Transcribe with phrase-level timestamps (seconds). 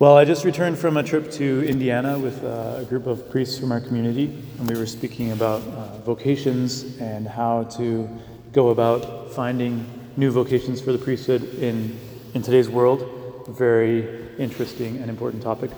[0.00, 3.58] Well, I just returned from a trip to Indiana with uh, a group of priests
[3.58, 8.08] from our community, and we were speaking about uh, vocations and how to
[8.52, 9.84] go about finding
[10.16, 11.98] new vocations for the priesthood in,
[12.32, 13.48] in today's world.
[13.48, 15.72] Very interesting and important topic.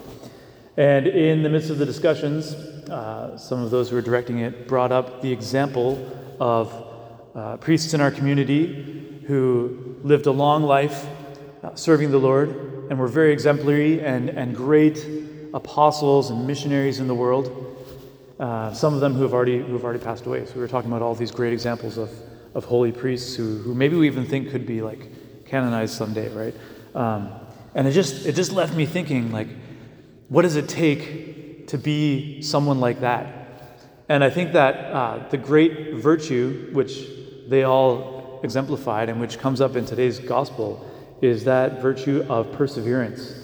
[0.76, 2.52] And in the midst of the discussions,
[2.90, 5.96] uh, some of those who were directing it brought up the example
[6.38, 6.70] of
[7.34, 11.06] uh, priests in our community who lived a long life
[11.62, 15.06] uh, serving the Lord and we were very exemplary and, and great
[15.54, 17.76] apostles and missionaries in the world.
[18.40, 20.44] Uh, some of them who have, already, who have already passed away.
[20.44, 22.10] So we were talking about all these great examples of,
[22.54, 26.54] of holy priests who, who maybe we even think could be like canonized someday, right?
[26.96, 27.30] Um,
[27.76, 29.48] and it just, it just left me thinking, like,
[30.28, 33.46] what does it take to be someone like that?
[34.08, 37.06] And I think that uh, the great virtue, which
[37.46, 40.84] they all exemplified and which comes up in today's gospel,
[41.20, 43.34] is that virtue of perseverance.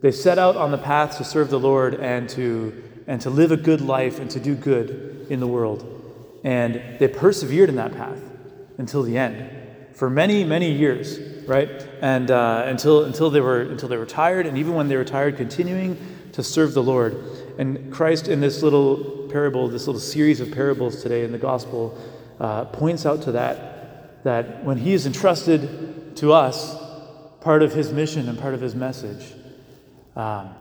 [0.00, 3.52] They set out on the path to serve the Lord and to, and to live
[3.52, 6.40] a good life and to do good in the world.
[6.44, 8.20] And they persevered in that path
[8.78, 9.50] until the end
[9.94, 11.70] for many, many years, right?
[12.00, 15.04] And uh, until, until, they were, until they were tired, and even when they were
[15.04, 15.98] tired, continuing
[16.32, 17.16] to serve the Lord.
[17.58, 21.96] And Christ, in this little parable, this little series of parables today in the gospel,
[22.40, 26.81] uh, points out to that, that when he is entrusted to us
[27.42, 29.32] part of his mission and part of his message.
[30.16, 30.54] Um,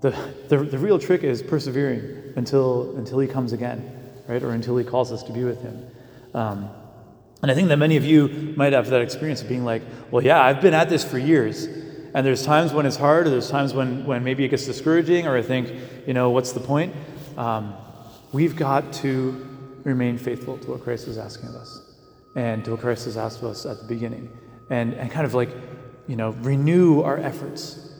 [0.00, 0.10] the,
[0.48, 4.42] the, the real trick is persevering until, until he comes again, right?
[4.42, 5.86] Or until he calls us to be with him.
[6.32, 6.70] Um,
[7.42, 10.22] and I think that many of you might have that experience of being like, well,
[10.24, 11.64] yeah, I've been at this for years.
[12.12, 15.26] And there's times when it's hard, or there's times when, when maybe it gets discouraging,
[15.26, 15.72] or I think,
[16.06, 16.94] you know, what's the point?
[17.36, 17.74] Um,
[18.32, 19.46] we've got to
[19.84, 21.80] remain faithful to what Christ is asking of us
[22.36, 24.30] and to what Christ has asked of us at the beginning.
[24.68, 25.50] And, and kind of like
[26.06, 27.90] you know, renew our efforts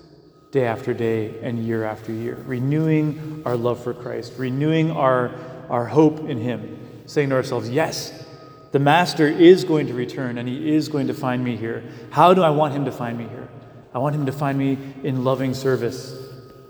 [0.51, 5.35] day after day and year after year, renewing our love for Christ, renewing our,
[5.69, 8.27] our hope in Him, saying to ourselves, Yes,
[8.73, 11.85] the Master is going to return and He is going to find me here.
[12.11, 13.49] How do I want Him to find me here?
[13.95, 16.17] I want Him to find me in loving service,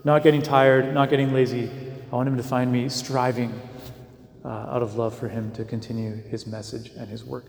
[0.05, 1.71] not getting tired, not getting lazy.
[2.13, 3.59] I want Him to find me striving
[4.45, 7.47] uh, out of love for Him to continue His message and His work.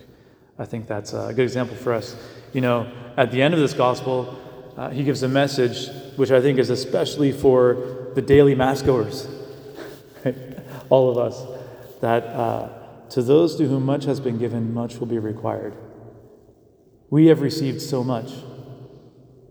[0.59, 2.15] I think that's a good example for us.
[2.53, 4.37] You know, at the end of this gospel,
[4.77, 9.27] uh, he gives a message which I think is especially for the daily mass goers,
[10.89, 11.43] all of us,
[12.01, 12.69] that uh,
[13.09, 15.75] to those to whom much has been given, much will be required.
[17.09, 18.31] We have received so much.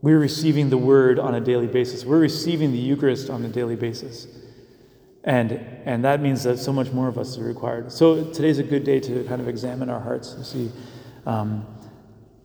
[0.02, 2.04] We're receiving the word on a daily basis.
[2.04, 4.26] We're receiving the Eucharist on a daily basis.
[5.24, 5.52] And,
[5.84, 7.92] and that means that so much more of us are required.
[7.92, 10.70] So today's a good day to kind of examine our hearts and see
[11.26, 11.66] um,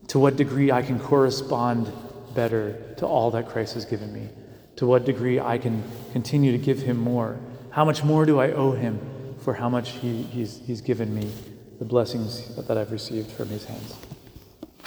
[0.07, 1.91] to what degree I can correspond
[2.33, 4.29] better to all that Christ has given me,
[4.75, 7.39] to what degree I can continue to give Him more.
[7.71, 8.99] How much more do I owe Him
[9.39, 11.31] for how much he, he's, he's given me,
[11.79, 13.95] the blessings that I've received from His hands?